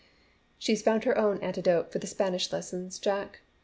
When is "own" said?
1.15-1.37